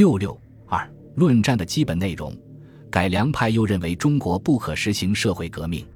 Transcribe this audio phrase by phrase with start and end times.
[0.00, 0.34] 六六
[0.66, 2.34] 二论战的基本内容，
[2.90, 5.86] 改良派又认为中国不可实行社会革命。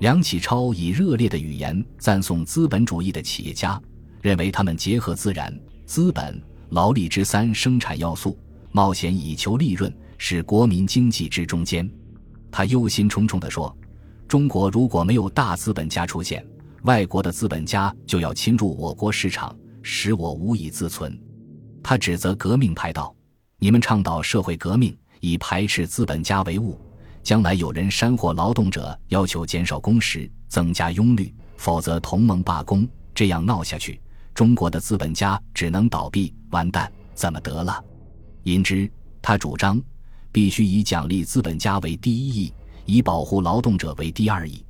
[0.00, 3.80] 梁启超以热烈的语言赞颂资本主义的企业家，
[4.20, 5.50] 认为他们结合自然、
[5.86, 6.38] 资本、
[6.68, 8.38] 劳力之三生产要素，
[8.70, 11.90] 冒险以求利润，是国民经济之中间。
[12.52, 13.74] 他忧心忡忡地说
[14.28, 16.46] ：“中国如果没有大资本家出现，
[16.82, 21.18] 外国的资本家就要侵入我国市场，使我无以自存。”
[21.82, 23.14] 他指责革命派道
[23.58, 26.78] ：“你们倡导社会革命，以排斥资本家为务。”
[27.20, 34.00] 将来有人煽惑劳动者要求减少工时、增加佣率，否则同盟罢工，这样闹下去，
[34.32, 37.84] 中国的资本家只能倒闭完蛋，怎么得了？
[38.44, 38.90] 因之，
[39.20, 39.82] 他主张
[40.32, 42.52] 必须以奖励资本家为第一义，
[42.86, 44.64] 以保护劳动者为第二义。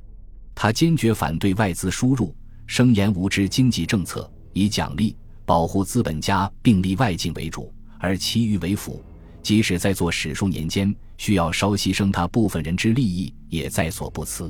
[0.53, 2.35] 他坚决反对外资输入，
[2.65, 9.03] 声言无知经济政策，以奖励、保护资本家并立外境为主，而其余为辅。
[9.43, 10.95] 即使在做史书年间。
[11.19, 14.49] 需要稍牺牲他部分人之利益，也在所不辞。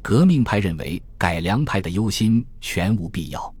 [0.00, 3.54] 革命派认为改良派的忧心全无必要，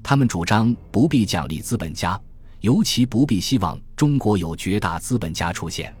[0.00, 2.18] 他们主张不必奖励资本家，
[2.60, 5.92] 尤其不必希望中国有绝大资本家出现。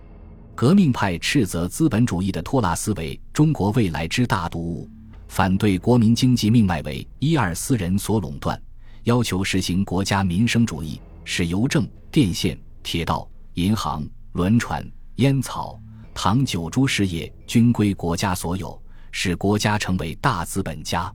[0.54, 4.88] 革命派斥责资本主义的托拉斯为中国未来之大毒物，
[5.26, 8.56] 反对国民经济命脉为一二私人所垄断，
[9.02, 15.80] 要求实行国家民生主义，使邮政、电线、铁道、银行、轮船、烟草。
[16.14, 21.14] 糖酒诸事业均归国家所有，使国家成为大资本家。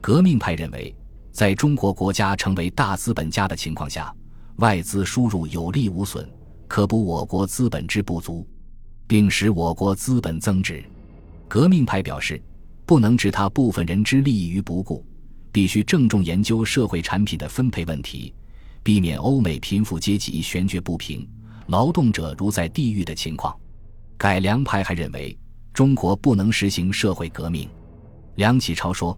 [0.00, 0.96] 革命派认为，
[1.30, 4.10] 在中国国家成为大资本家的情况下，
[4.56, 6.26] 外资输入有利无损，
[6.66, 8.48] 可补我国资本之不足，
[9.06, 10.82] 并使我国资本增值。
[11.46, 12.42] 革命派表示，
[12.86, 15.04] 不能置他部分人之利益于不顾，
[15.52, 18.32] 必须郑重研究社会产品的分配问题，
[18.88, 21.28] 避免欧美贫富阶级悬绝不平，
[21.66, 23.54] 劳动者如在地狱的情况。
[24.16, 25.38] 改良派还认为，
[25.74, 27.68] 中国不能实行社会革命。
[28.36, 29.14] 梁启超说，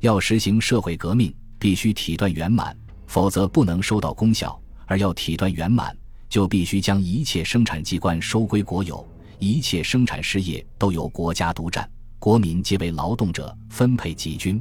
[0.00, 2.76] 要实行社会革命，必须体断圆满，
[3.06, 4.54] 否则不能收到功效；
[4.84, 5.96] 而要体断圆满，
[6.28, 9.08] 就必须将一切生产机关收归国有，
[9.38, 14.60] 一切生产事业都由国家独占，国民皆为劳动者，分配给均。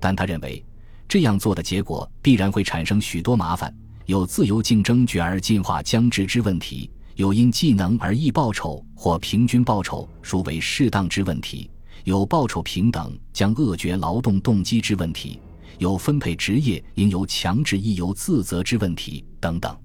[0.00, 0.64] 但他认为，
[1.06, 3.70] 这样做的结果必然会产生许多麻烦，
[4.10, 6.90] 有自由竞争绝而进化僵直之问题。
[7.14, 11.70] 有因技能而异报酬或平均报酬属为适当之问题，
[12.02, 15.38] 有报酬平等将扼绝劳动动机之问题，
[15.78, 19.78] 有分配职业应由强制亦由自责之问题等等。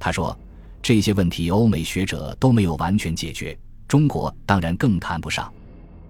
[0.00, 0.34] 他说，
[0.80, 3.54] 这些问题欧美学者都没有完全解决，
[3.86, 5.52] 中国当然更谈不上。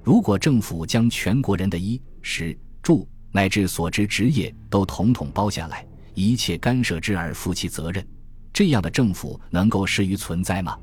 [0.05, 5.85] 如果政府将全国人的衣食住乃至所知职业都统统包下来，
[6.19, 8.05] 一切干涉之而负其责任。
[8.53, 10.77] 这样的政府能够适于存在吗？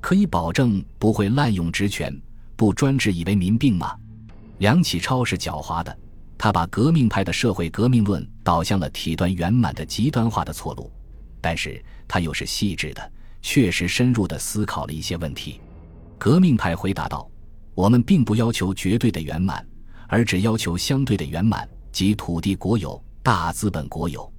[0.00, 2.18] 可以保证不会滥用职权，
[2.56, 3.94] 不专制以为民病吗？
[4.56, 5.94] 梁启超是狡猾的，
[6.38, 10.90] 他把革命派的社会革命论导向了体端圆满的极端化的错路，
[11.42, 13.12] 但是他又是细致的，
[13.42, 15.60] 确实深入的思考了一些问题。
[16.16, 17.30] 革命派回答道
[17.74, 19.66] ：“我们并不要求绝对的圆满，
[20.08, 24.30] 而只要求相对的圆满，即土地国有，大资本国有。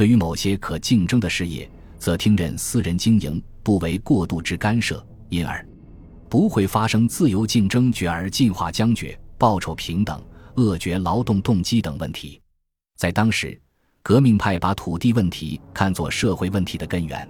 [0.00, 5.62] 对于某些可竞争的事业。”则听任私人经营，不为过度之干涉，因而
[6.30, 10.18] 不会发生自由竞争绝而进化僵绝、报酬平等、
[10.54, 12.40] 扼绝劳动动机等问题。
[12.96, 13.60] 在当时，
[14.02, 17.28] 革命派把土地问题看作社会问题的根源，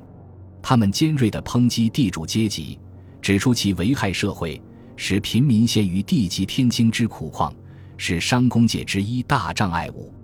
[0.62, 2.78] 他们尖锐地抨击地主阶级，
[3.20, 4.62] 指出其危害社会，
[4.94, 7.52] 使平民陷于地极天倾之苦况，
[7.96, 10.14] 是商工界之一大障碍物。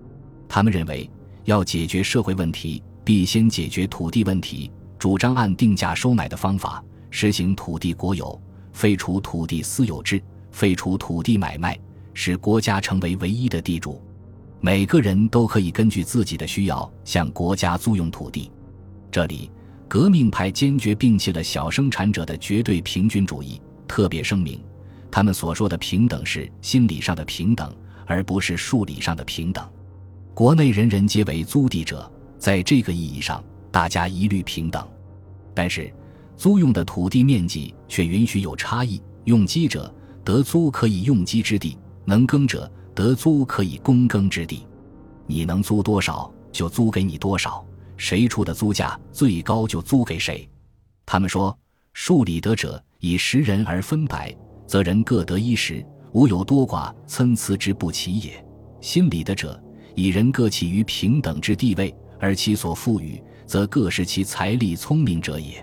[0.48, 1.10] 他们认为，
[1.46, 2.82] 要解决社会问题。
[3.02, 4.68] 必先解决土地问题，
[4.98, 8.36] 主张按定价收买的方法实行土地国有，
[8.72, 10.20] 废除土地私有制，
[10.50, 11.78] 废除土地买卖，
[12.14, 14.02] 使国家成为唯一的地主，
[14.60, 18.50] 每个人都可以根据自己的需要向国家租用土地。
[19.08, 19.48] 这里，
[19.86, 24.60] 革命派坚决摒弃了小生产者的绝对平均主义，特别声明，
[25.12, 27.72] 他们所说的平等是心理上的平等，
[28.04, 29.64] 而不是数理上的平等。
[30.36, 32.12] 国内人人皆为租地者。
[32.38, 34.86] 在这个意义上，大家一律平等，
[35.54, 35.90] 但是
[36.36, 39.00] 租用的土地面积却允许有差异。
[39.24, 39.90] 用机者
[40.22, 44.66] 得租可以用机之地，能耕者得租可以供耕之地。
[45.26, 47.64] 你能租多少就租给你多少，
[47.96, 50.46] 谁出的租价最高就租给谁。
[51.06, 51.58] 他们说：
[51.94, 54.36] 数理得者以十人而分百，
[54.66, 58.44] 则人各得一十，无有多寡参差之不齐也。
[58.82, 59.58] 心理得者
[59.96, 61.92] 以人各起于平等之地位。
[62.18, 65.62] 而其所赋予，则各是其财力聪明者也。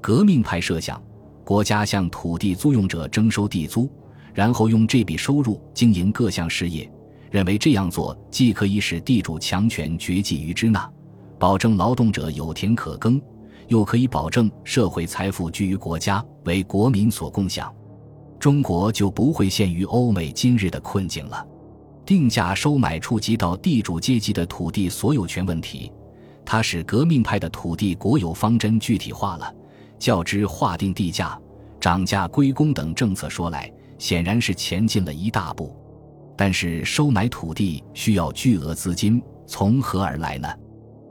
[0.00, 0.98] 革命派设想，
[1.44, 3.90] 国家向土地租用者征收地租，
[4.32, 6.90] 然后用这笔收入经营各项事业，
[7.30, 10.90] 认为这样做既可以使地主强权绝迹于支那，
[11.38, 13.20] 保证劳动者有田可耕，
[13.68, 17.70] 又可以保证社会财富居于国家，为国民所共享。
[18.40, 21.46] 中国就不会陷于欧美今日的困境了。
[22.04, 25.90] 定价收买触及到地主阶级的土地所有权问题，
[26.44, 29.54] 它使革命派的土地国有方针具体化了。
[29.98, 31.40] 较之划定地价、
[31.80, 35.76] 涨价归公等政策说来，显然是前进了一大步。
[36.36, 40.48] 但是收买土地需要巨额资金，从何而来呢？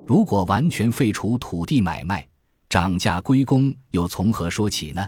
[0.06, 2.28] 如果完全废除土地买卖，
[2.68, 5.08] 涨价归公又从何说起呢？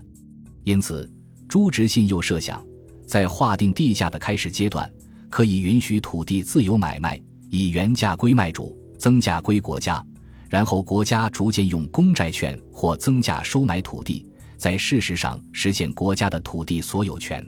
[0.63, 1.09] 因此。
[1.49, 2.65] 朱执信又设想，
[3.05, 4.91] 在划定地价的开始阶段，
[5.33, 7.19] 可以允许土地自由买卖，
[7.49, 10.05] 以原价归卖主，增价归国家，
[10.47, 14.23] 然后国家逐渐用公债券或增价收买土地，
[14.57, 17.43] 在事实上实现国家的土地所有权。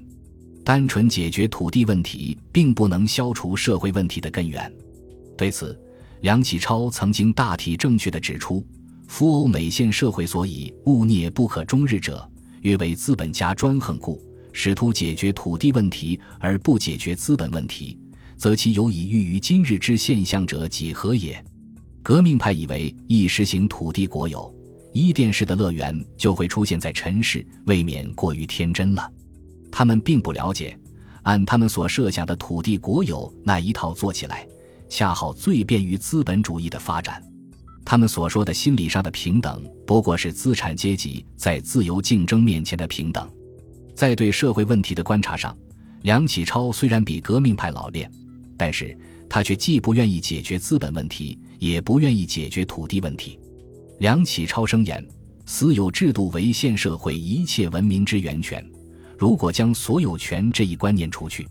[0.64, 4.74] 单纯解决土地问题，并不能消除社会问题的根源。
[5.38, 5.80] 对此，
[6.22, 8.66] 梁启超曾经大体正确地指出：
[9.08, 12.28] 夫欧美现社会所以物孽不可终日者。
[12.62, 14.20] 约为资本家专横故，
[14.58, 18.00] 试图解决土地问题而不解决资本问题，
[18.38, 21.44] 则其有以喻于今日之现象者几何也？
[22.02, 24.56] 革命派以为一实行土地国有，
[24.94, 29.12] 伊甸式的乐园就会出现在尘世，未免过于天真了。
[29.70, 30.80] 他们并不了解，
[31.24, 34.48] 按他们所设想的土地国有那一套做起来，
[34.88, 37.22] 恰好最便于资本主义的发展。
[37.84, 43.30] 他们所说的心理上的平等，不过是资产阶级在自由竞争面前的平等。
[43.96, 45.58] 在对社会问题的观察上，
[46.02, 48.12] 梁启超虽然比革命派老练，
[48.58, 48.96] 但是
[49.30, 53.40] 他却既不愿意解决资本问题，也不愿意解决土地问题。
[54.00, 55.04] 梁启超声言
[55.48, 58.64] ：“私有制度为现社会一切文明之源泉，
[59.18, 61.48] 如果将所有权这一观念除去，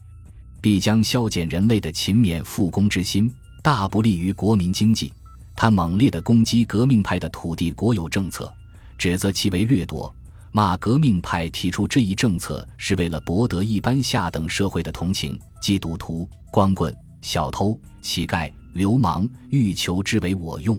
[0.61, 3.33] 必将消减人类的勤勉复工之心，
[3.63, 5.11] 大不利于国民经济。”
[5.57, 8.53] 他猛烈地攻击革命派的土地国有政策，
[8.99, 10.13] 指责其为掠夺，
[10.57, 20.79] 骂革命派提出这一政策是为了博得一般下等社会的同情，即赌徒、光棍、小偷、乞丐、流氓，欲求之为我用。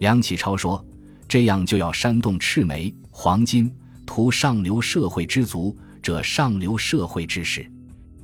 [0.00, 0.84] 梁启超说
[1.26, 3.74] ：“这样就要煽动赤眉、黄金，
[4.04, 7.66] 图上流社会之足，者上流社会之士。”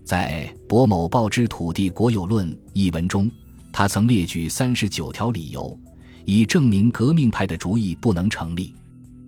[0.05, 3.31] 在《博某报之土地国有论》一文中。
[3.73, 5.77] 他曾列举三十九条理由，
[6.27, 8.75] 以证明革命派的主意不能成立。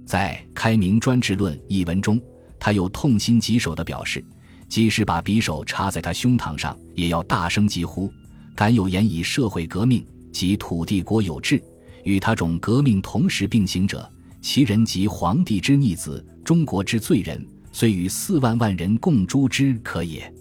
[0.06, 2.20] 在《开明专制论》一文中，
[2.60, 4.24] 他又痛心疾首地表示，
[4.68, 8.10] 即使把匕首插在他胸膛上，也要大声疾呼：
[8.54, 11.60] 敢有言以社会革命及土地国有制
[12.04, 14.08] 与他种革命同时并行者，
[14.40, 20.32] 其人即皇帝之逆子，中国之罪人，虽与四万万人共诛之可也。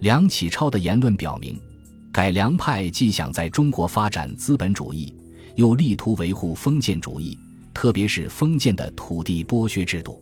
[0.00, 1.60] 梁启超的言论表明。
[2.10, 5.14] 改良派既想在中国发展资本主义，
[5.56, 7.38] 又力图维护封建主义，
[7.72, 10.20] 特别是封建的土地剥削制度。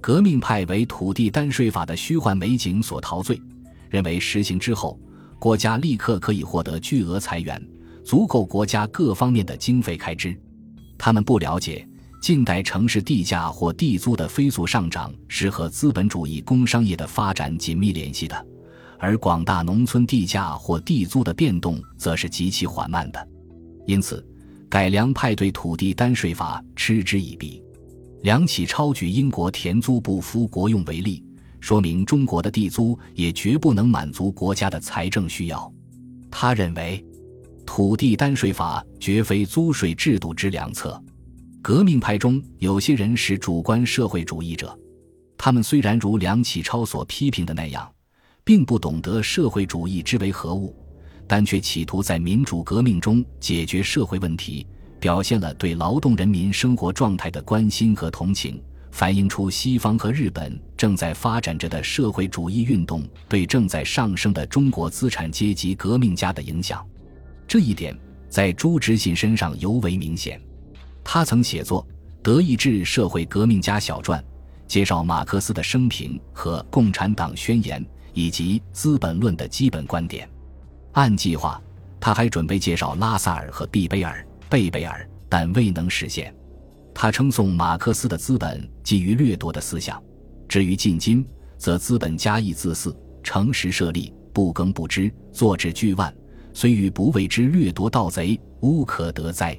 [0.00, 3.40] 革命派为土地单税法的虚幻美景所陶醉，
[3.88, 5.00] 认为实行之后，
[5.38, 7.60] 国家立刻可以获得巨额财源，
[8.04, 10.38] 足够国家各方面的经费开支。
[10.98, 11.88] 他们不了解，
[12.20, 18.46] 近代城市地价或地租的飞速上涨是和资本主义工商业的发展紧密联系的。
[18.98, 23.28] 而广大农村地价或地租的变动则是极其缓慢的，
[23.86, 24.24] 因此，
[24.74, 27.62] 改良派对土地单税法嗤之以鼻。
[28.22, 31.22] 梁启超举英国田租不敷国用为例，
[31.60, 35.72] 说明中国的地租也绝不能满足国家的财政需要。
[36.28, 37.06] 他认为，
[37.64, 41.00] 土地单税法绝非租税制度之良策。
[41.62, 44.76] 革命派中有些人是主观社会主义者，
[45.38, 47.88] 他们虽然如梁启超所批评的那样。
[48.46, 50.76] 并不懂得社会主义之为何物，
[51.26, 54.66] 但却企图在民主革命中解决社会问题，
[55.00, 66.84] 表现了对劳动人民生活状态的关心和同情，反映出西方和日本正在发展着的社会主义运动对正在上升的中国资产阶级革命家的影响。
[67.46, 67.96] 这一点
[68.28, 70.40] 在朱执信身上尤为明显。
[71.02, 71.82] 他曾写作
[72.22, 74.20] 《德意志社会革命家小传》，
[74.66, 77.82] 介绍马克思的生平和《共产党宣言》。
[78.14, 80.28] 以及《资本论》的基本观点。
[80.94, 81.60] 按计划，
[82.00, 86.34] 他还准备介绍拉萨尔和毕贝尔、贝贝尔，但未能实现。
[86.94, 90.00] 他称颂马克思的资本基于掠夺的思想。
[90.48, 91.26] 至于进金，
[91.58, 96.14] 则资本家亦自私，诚实设立，不耕不织，坐置巨万，
[96.52, 99.58] 虽与不为之掠夺盗贼，无可得哉。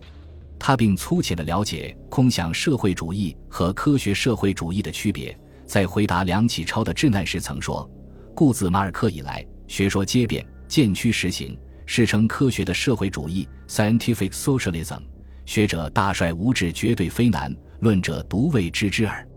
[0.57, 5.37] 他并粗浅地了解空想社会主义和科学社会主义的区别。
[5.65, 7.89] 在回答梁启超的质难时，曾说
[8.33, 14.99] ：“故自马尔克以来，学说皆变，渐趋实行，是称科学的社会主义 （scientific socialism）。
[15.45, 19.27] 学者大率无志，绝对非难；论者独未知之耳。”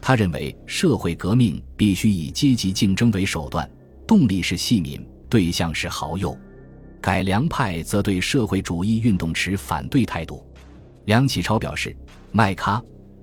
[0.00, 3.70] 他认为，社会革命必须以阶级竞争为手段，
[4.06, 6.36] 动力是细民，对象是豪右。
[7.00, 10.44] 改良派则对社会主义运动持反对态度。
[11.04, 11.94] 梁启超表示，
[12.32, 12.82] 麦卡。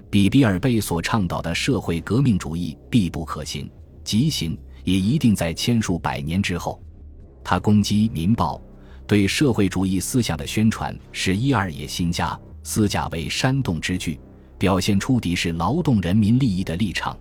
[0.09, 3.69] 比比尔贝所倡导的社会革命主义必不可行，
[4.05, 6.81] 即行也一定在千数百年之后。
[7.49, 8.55] 他攻击《民报》，
[9.07, 14.19] 对社会主义思想的宣传是一二野心家，私假为煽动之具，
[14.57, 17.17] 表现出敌视劳动人民利益的立场。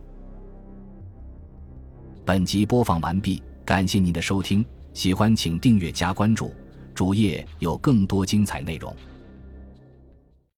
[2.24, 6.52] 本集播放完毕，感谢您的收听，喜欢请订阅加关注，
[6.92, 8.92] 主页有更多精彩内容。